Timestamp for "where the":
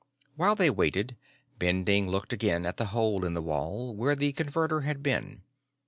3.95-4.31